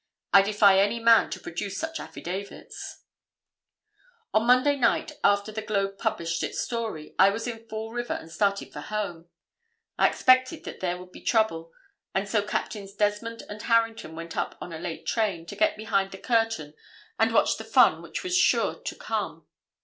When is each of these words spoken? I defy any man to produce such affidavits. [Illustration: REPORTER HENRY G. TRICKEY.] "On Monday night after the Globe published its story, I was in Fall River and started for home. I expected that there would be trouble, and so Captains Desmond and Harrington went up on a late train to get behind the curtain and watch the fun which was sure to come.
I 0.33 0.41
defy 0.41 0.79
any 0.79 0.99
man 0.99 1.29
to 1.29 1.39
produce 1.39 1.77
such 1.77 1.99
affidavits. 1.99 3.03
[Illustration: 4.33 4.33
REPORTER 4.33 4.33
HENRY 4.33 4.33
G. 4.33 4.33
TRICKEY.] 4.33 4.33
"On 4.33 4.47
Monday 4.47 4.75
night 4.75 5.19
after 5.23 5.51
the 5.51 5.61
Globe 5.61 5.99
published 5.99 6.41
its 6.43 6.59
story, 6.59 7.13
I 7.19 7.29
was 7.29 7.45
in 7.45 7.67
Fall 7.67 7.93
River 7.93 8.13
and 8.15 8.31
started 8.31 8.73
for 8.73 8.79
home. 8.79 9.29
I 9.99 10.07
expected 10.07 10.63
that 10.63 10.79
there 10.79 10.97
would 10.97 11.11
be 11.11 11.21
trouble, 11.21 11.71
and 12.15 12.27
so 12.27 12.41
Captains 12.41 12.95
Desmond 12.95 13.43
and 13.47 13.61
Harrington 13.61 14.15
went 14.15 14.35
up 14.35 14.57
on 14.59 14.73
a 14.73 14.79
late 14.79 15.05
train 15.05 15.45
to 15.45 15.55
get 15.55 15.77
behind 15.77 16.09
the 16.11 16.17
curtain 16.17 16.73
and 17.19 17.31
watch 17.31 17.57
the 17.57 17.63
fun 17.63 18.01
which 18.01 18.23
was 18.23 18.35
sure 18.35 18.79
to 18.81 18.95
come. 18.95 19.45